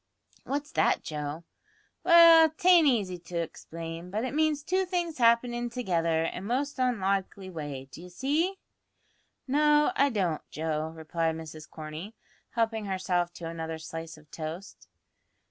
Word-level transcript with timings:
"What's 0.45 0.71
that, 0.71 1.03
Joe?" 1.03 1.43
"Well, 2.03 2.49
t'ain't 2.57 2.87
easy 2.87 3.19
to 3.19 3.37
explain, 3.37 4.09
but 4.09 4.25
it 4.25 4.33
means 4.33 4.63
two 4.63 4.83
things 4.87 5.19
happenin' 5.19 5.69
together 5.69 6.23
in 6.23 6.37
a 6.39 6.41
most 6.41 6.79
onlikely 6.79 7.51
way 7.51 7.87
d'ye 7.91 8.07
see?" 8.07 8.57
"No, 9.47 9.91
I 9.95 10.09
don't, 10.09 10.41
Joe," 10.49 10.87
replied 10.95 11.35
Mrs 11.35 11.69
Corney, 11.69 12.15
helping 12.49 12.85
herself 12.85 13.31
to 13.33 13.47
another 13.47 13.77
slice 13.77 14.17
of 14.17 14.31
toast. 14.31 14.87